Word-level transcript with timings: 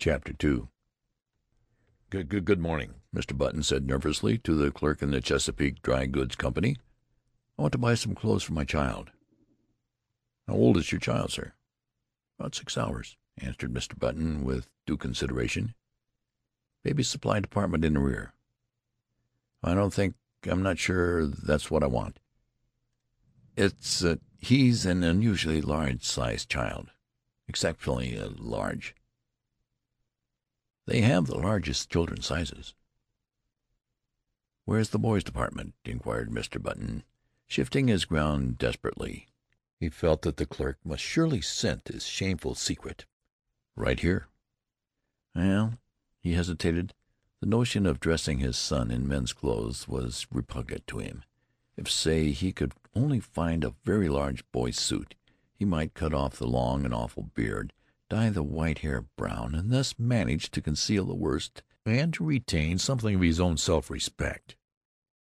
CHAPTER 0.00 0.34
II 0.42 0.62
"G 2.10 2.22
good 2.22 2.58
morning," 2.58 2.94
Mr. 3.14 3.36
Button 3.36 3.62
said 3.62 3.86
nervously 3.86 4.38
to 4.38 4.54
the 4.54 4.70
clerk 4.70 5.02
in 5.02 5.10
the 5.10 5.20
Chesapeake 5.20 5.82
Dry 5.82 6.06
Goods 6.06 6.36
Company. 6.36 6.78
"I 7.58 7.62
want 7.62 7.72
to 7.72 7.78
buy 7.78 7.94
some 7.96 8.14
clothes 8.14 8.42
for 8.42 8.54
my 8.54 8.64
child." 8.64 9.10
"How 10.46 10.54
old 10.54 10.78
is 10.78 10.90
your 10.90 11.00
child, 11.00 11.32
sir?" 11.32 11.52
"About 12.38 12.54
six 12.54 12.78
hours," 12.78 13.18
answered 13.36 13.74
Mr. 13.74 13.98
Button 13.98 14.42
with 14.42 14.70
due 14.86 14.96
consideration. 14.96 15.74
"Baby 16.82 17.02
supply 17.02 17.38
department 17.38 17.84
in 17.84 17.92
the 17.92 18.00
rear." 18.00 18.32
"I 19.62 19.74
don't 19.74 19.92
think 19.92 20.14
I'm 20.44 20.62
not 20.62 20.78
sure 20.78 21.26
that's 21.26 21.70
what 21.70 21.82
I 21.82 21.88
want." 21.88 22.20
"It's 23.54 24.02
uh, 24.02 24.16
he's 24.38 24.86
an 24.86 25.04
unusually 25.04 25.60
uh, 25.60 25.66
large 25.66 26.04
sized 26.04 26.48
child. 26.48 26.90
Exceptionally 27.46 28.18
large." 28.18 28.94
"They 30.90 31.02
have 31.02 31.26
the 31.28 31.38
largest 31.38 31.88
children's 31.88 32.26
sizes." 32.26 32.74
"Where's 34.64 34.88
the 34.90 34.98
boys' 34.98 35.22
department?" 35.22 35.74
inquired 35.84 36.30
Mr. 36.30 36.60
Button, 36.60 37.04
shifting 37.46 37.86
his 37.86 38.04
ground 38.04 38.58
desperately. 38.58 39.28
He 39.78 39.88
felt 39.88 40.22
that 40.22 40.36
the 40.36 40.46
clerk 40.46 40.84
must 40.84 41.04
surely 41.04 41.42
scent 41.42 41.86
his 41.86 42.06
shameful 42.08 42.56
secret. 42.56 43.06
"Right 43.76 44.00
here." 44.00 44.26
"Well," 45.32 45.78
he 46.18 46.32
hesitated. 46.32 46.92
The 47.38 47.46
notion 47.46 47.86
of 47.86 48.00
dressing 48.00 48.40
his 48.40 48.58
son 48.58 48.90
in 48.90 49.06
men's 49.06 49.32
clothes 49.32 49.86
was 49.86 50.26
repugnant 50.32 50.88
to 50.88 50.98
him. 50.98 51.22
If, 51.76 51.88
say, 51.88 52.32
he 52.32 52.52
could 52.52 52.74
only 52.96 53.20
find 53.20 53.62
a 53.62 53.76
very 53.84 54.08
large 54.08 54.44
boy's 54.50 54.80
suit, 54.80 55.14
he 55.54 55.64
might 55.64 55.94
cut 55.94 56.12
off 56.12 56.36
the 56.36 56.48
long 56.48 56.84
and 56.84 56.92
awful 56.92 57.30
beard, 57.32 57.72
dye 58.10 58.28
the 58.28 58.42
white 58.42 58.80
hair 58.80 59.06
brown, 59.16 59.54
and 59.54 59.72
thus 59.72 59.98
manage 59.98 60.50
to 60.50 60.60
conceal 60.60 61.06
the 61.06 61.14
worst 61.14 61.62
and 61.86 62.12
to 62.12 62.24
retain 62.24 62.76
something 62.76 63.14
of 63.14 63.22
his 63.22 63.40
own 63.40 63.56
self 63.56 63.88
respect, 63.88 64.56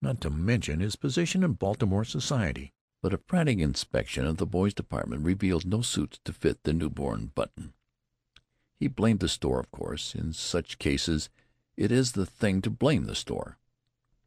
not 0.00 0.20
to 0.20 0.30
mention 0.30 0.78
his 0.78 0.94
position 0.94 1.42
in 1.42 1.54
Baltimore 1.54 2.04
society. 2.04 2.72
But 3.02 3.12
a 3.12 3.18
frantic 3.18 3.58
inspection 3.58 4.24
of 4.26 4.38
the 4.38 4.46
boys' 4.46 4.74
department 4.74 5.24
revealed 5.24 5.66
no 5.66 5.82
suits 5.82 6.18
to 6.24 6.32
fit 6.32 6.62
the 6.62 6.72
newborn 6.72 7.32
Button. 7.34 7.72
He 8.78 8.88
blamed 8.88 9.20
the 9.20 9.28
store, 9.28 9.60
of 9.60 9.70
course. 9.70 10.14
In 10.14 10.32
such 10.32 10.78
cases 10.78 11.28
it 11.76 11.92
is 11.92 12.12
the 12.12 12.26
thing 12.26 12.62
to 12.62 12.70
blame 12.70 13.04
the 13.04 13.14
store. 13.14 13.58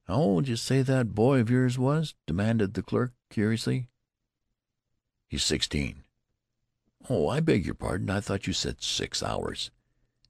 "How 0.04 0.16
old 0.16 0.48
you 0.48 0.56
say 0.56 0.82
that 0.82 1.16
boy 1.16 1.40
of 1.40 1.50
yours 1.50 1.78
was?" 1.78 2.16
demanded 2.26 2.74
the 2.74 2.84
clerk 2.84 3.14
curiously. 3.30 3.90
"He's 5.28 5.44
sixteen." 5.44 6.04
"Oh, 7.08 7.28
I 7.30 7.40
beg 7.40 7.66
your 7.66 7.76
pardon. 7.76 8.10
I 8.10 8.20
thought 8.20 8.48
you 8.48 8.54
said 8.54 8.82
six 8.82 9.24
hours. 9.24 9.72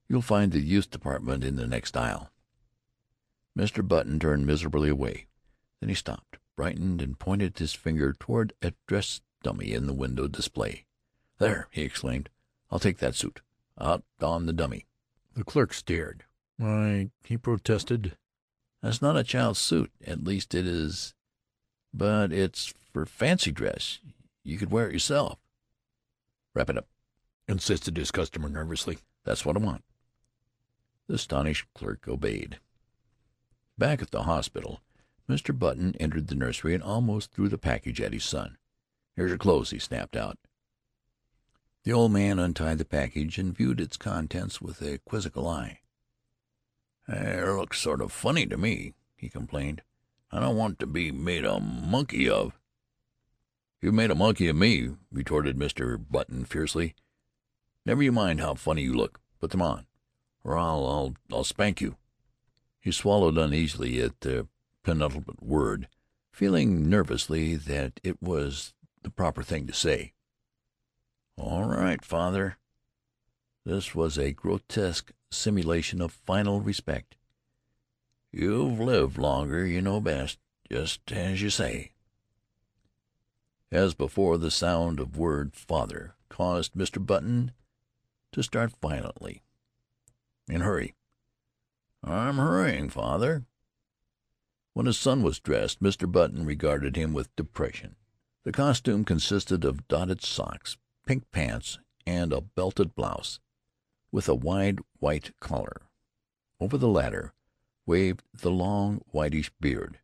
You'll 0.07 0.21
find 0.21 0.51
the 0.51 0.59
youth 0.59 0.91
department 0.91 1.43
in 1.43 1.55
the 1.55 1.65
next 1.65 1.97
aisle." 1.97 2.31
Mr. 3.57 3.87
Button 3.87 4.19
turned 4.19 4.45
miserably 4.45 4.89
away. 4.89 5.27
Then 5.79 5.89
he 5.89 5.95
stopped, 5.95 6.37
brightened, 6.55 7.01
and 7.01 7.17
pointed 7.17 7.57
his 7.57 7.73
finger 7.73 8.13
toward 8.13 8.53
a 8.61 8.73
dress 8.87 9.21
dummy 9.41 9.73
in 9.73 9.87
the 9.87 9.93
window 9.93 10.27
display. 10.27 10.85
"There!" 11.39 11.67
he 11.71 11.81
exclaimed. 11.81 12.29
"I'll 12.69 12.79
take 12.79 12.99
that 12.99 13.15
suit. 13.15 13.41
Out 13.79 14.03
on 14.21 14.45
the 14.45 14.53
dummy." 14.53 14.85
The 15.33 15.43
clerk 15.43 15.73
stared. 15.73 16.25
"Why," 16.57 17.09
he 17.23 17.37
protested, 17.37 18.15
"that's 18.81 19.01
not 19.01 19.17
a 19.17 19.23
child's 19.23 19.59
suit. 19.59 19.91
At 20.05 20.23
least 20.23 20.53
it 20.53 20.67
is 20.67 21.15
but 21.93 22.31
it's 22.31 22.73
for 22.93 23.05
fancy 23.05 23.51
dress. 23.51 23.99
You 24.43 24.57
could 24.57 24.71
wear 24.71 24.87
it 24.87 24.93
yourself." 24.93 25.39
"Wrap 26.59 26.71
it 26.71 26.77
up," 26.77 26.89
insisted 27.47 27.95
his 27.95 28.11
customer 28.11 28.49
nervously. 28.49 28.97
"That's 29.23 29.45
what 29.45 29.55
I 29.55 29.61
want." 29.61 29.85
The 31.07 31.13
astonished 31.13 31.73
clerk 31.73 32.05
obeyed. 32.05 32.59
Back 33.77 34.01
at 34.01 34.11
the 34.11 34.23
hospital, 34.23 34.81
Mr. 35.29 35.57
Button 35.57 35.95
entered 36.01 36.27
the 36.27 36.35
nursery 36.35 36.73
and 36.73 36.83
almost 36.83 37.31
threw 37.31 37.47
the 37.47 37.57
package 37.57 38.01
at 38.01 38.11
his 38.11 38.25
son. 38.25 38.57
"Here's 39.15 39.29
your 39.29 39.37
clothes," 39.37 39.69
he 39.69 39.79
snapped 39.79 40.17
out. 40.17 40.37
The 41.83 41.93
old 41.93 42.11
man 42.11 42.39
untied 42.39 42.77
the 42.79 42.83
package 42.83 43.37
and 43.39 43.55
viewed 43.55 43.79
its 43.79 43.95
contents 43.95 44.59
with 44.59 44.81
a 44.81 44.97
quizzical 44.97 45.47
eye. 45.47 45.79
"It 47.07 47.55
looks 47.55 47.79
sort 47.79 48.01
of 48.01 48.11
funny 48.11 48.45
to 48.47 48.57
me," 48.57 48.95
he 49.15 49.29
complained. 49.29 49.81
"I 50.29 50.41
don't 50.41 50.57
want 50.57 50.77
to 50.79 50.87
be 50.87 51.09
made 51.09 51.45
a 51.45 51.61
monkey 51.61 52.29
of." 52.29 52.58
"You've 53.81 53.93
made 53.93 54.11
a 54.11 54.15
monkey 54.15 54.49
of 54.49 54.57
me," 54.57 54.95
retorted 55.09 55.55
Mr. 55.55 55.97
Button 55.97 56.43
fiercely. 56.43 56.95
"Never 57.85 58.03
you 58.03 58.11
mind 58.11 58.41
how 58.41 58.55
funny 58.55 58.81
you 58.81 58.93
look. 58.93 59.21
Put 59.39 59.51
them 59.51 59.61
on, 59.61 59.87
or 60.43 60.57
I'll 60.57 60.85
I'll 60.85 61.15
I'll 61.31 61.43
spank 61.45 61.79
you." 61.79 61.95
He 62.81 62.91
swallowed 62.91 63.37
uneasily 63.37 64.01
at 64.01 64.19
the 64.19 64.49
penultimate 64.83 65.41
word, 65.41 65.87
feeling 66.33 66.89
nervously 66.89 67.55
that 67.55 68.01
it 68.03 68.21
was 68.21 68.73
the 69.01 69.09
proper 69.09 69.43
thing 69.43 69.65
to 69.67 69.73
say. 69.73 70.13
"All 71.37 71.69
right, 71.69 72.03
father." 72.03 72.57
This 73.63 73.95
was 73.95 74.17
a 74.17 74.33
grotesque 74.33 75.13
simulation 75.31 76.01
of 76.01 76.11
final 76.11 76.59
respect. 76.59 77.15
"You've 78.29 78.81
lived 78.81 79.17
longer. 79.17 79.65
You 79.65 79.81
know 79.81 80.01
best. 80.01 80.37
Just 80.69 81.09
as 81.13 81.41
you 81.41 81.49
say." 81.49 81.93
As 83.71 83.93
before, 83.93 84.37
the 84.37 84.49
sound 84.49 84.99
of 84.99 85.13
the 85.13 85.19
word 85.19 85.55
"father" 85.55 86.15
caused 86.27 86.73
Mr. 86.73 87.05
Button 87.05 87.51
to 88.31 88.41
start 88.41 88.73
violently. 88.81 89.43
"And 90.49 90.63
hurry." 90.63 90.95
"I'm 92.03 92.37
hurrying, 92.37 92.89
father." 92.89 93.45
When 94.73 94.87
his 94.87 94.97
son 94.97 95.21
was 95.21 95.39
dressed, 95.39 95.81
Mr. 95.81 96.11
Button 96.11 96.45
regarded 96.45 96.95
him 96.95 97.13
with 97.13 97.35
depression. 97.35 97.95
The 98.43 98.51
costume 98.51 99.05
consisted 99.05 99.63
of 99.63 99.87
dotted 99.87 100.23
socks 100.23 100.77
pink 101.05 101.29
pants, 101.31 101.77
and 102.05 102.33
a 102.33 102.41
belted 102.41 102.95
blouse, 102.95 103.39
with 104.11 104.27
a 104.27 104.35
wide 104.35 104.79
white 104.99 105.37
collar. 105.39 105.83
Over 106.59 106.77
the 106.77 106.87
latter 106.87 107.33
waved 107.85 108.23
the 108.33 108.51
long 108.51 108.97
whitish 109.11 109.51
beard, 109.59 109.99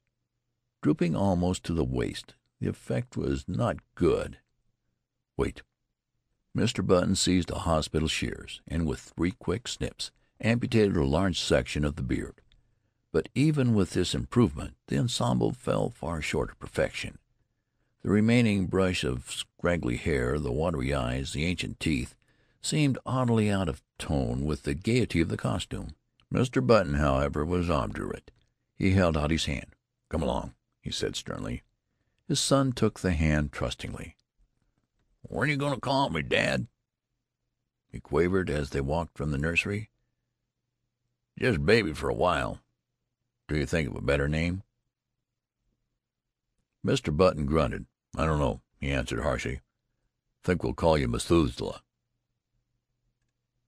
drooping 0.81 1.15
almost 1.15 1.63
to 1.63 1.73
the 1.73 1.83
waist. 1.83 2.35
The 2.59 2.69
effect 2.69 3.17
was 3.17 3.47
not 3.47 3.77
good. 3.95 4.39
"Wait!" 5.37 5.61
Mr. 6.55 6.85
Button 6.85 7.15
seized 7.15 7.51
a 7.51 7.59
hospital 7.59 8.07
shears, 8.07 8.61
and 8.67 8.87
with 8.87 8.99
three 8.99 9.31
quick 9.31 9.67
snips 9.67 10.11
amputated 10.39 10.95
a 10.95 11.05
large 11.05 11.39
section 11.39 11.83
of 11.83 11.95
the 11.95 12.03
beard. 12.03 12.41
But 13.11 13.29
even 13.35 13.73
with 13.73 13.91
this 13.91 14.15
improvement 14.15 14.75
the 14.87 14.97
ensemble 14.97 15.51
fell 15.51 15.89
far 15.89 16.21
short 16.21 16.51
of 16.51 16.59
perfection. 16.59 17.17
The 18.01 18.09
remaining 18.09 18.67
brush 18.67 19.03
of 19.03 19.31
scraggly 19.31 19.97
hair, 19.97 20.39
the 20.39 20.51
watery 20.51 20.93
eyes, 20.93 21.33
the 21.33 21.45
ancient 21.45 21.79
teeth, 21.79 22.15
seemed 22.61 22.97
oddly 23.05 23.49
out 23.49 23.67
of 23.67 23.83
tone 23.97 24.45
with 24.45 24.63
the 24.63 24.73
gaiety 24.73 25.21
of 25.21 25.29
the 25.29 25.37
costume. 25.37 25.95
Mr. 26.33 26.65
Button, 26.65 26.95
however, 26.95 27.43
was 27.43 27.69
obdurate. 27.69 28.31
He 28.75 28.91
held 28.91 29.17
out 29.17 29.31
his 29.31 29.45
hand. 29.45 29.75
"Come 30.09 30.23
along," 30.23 30.55
he 30.81 30.91
said 30.91 31.15
sternly. 31.15 31.63
His 32.27 32.39
son 32.39 32.73
took 32.73 32.99
the 32.99 33.13
hand 33.13 33.51
trustingly. 33.51 34.17
"When 35.21 35.47
you 35.47 35.57
going 35.57 35.75
to 35.75 35.79
call 35.79 36.09
me, 36.09 36.23
dad?" 36.23 36.67
he 37.91 37.99
quavered 37.99 38.49
as 38.49 38.71
they 38.71 38.81
walked 38.81 39.15
from 39.15 39.29
the 39.29 39.37
nursery. 39.37 39.91
"Just 41.37 41.63
Baby 41.65 41.93
for 41.93 42.09
a 42.09 42.15
while. 42.15 42.61
Do 43.47 43.55
you 43.55 43.67
think 43.67 43.89
of 43.89 43.95
a 43.95 44.01
better 44.01 44.27
name?" 44.27 44.63
Mr. 46.83 47.15
Button 47.15 47.45
grunted. 47.45 47.85
"I 48.17 48.25
don't 48.25 48.39
know," 48.39 48.63
he 48.79 48.91
answered 48.91 49.21
harshly. 49.21 49.61
"Think 50.41 50.63
we'll 50.63 50.73
call 50.73 50.97
you 50.97 51.07
Methuselah." 51.07 51.83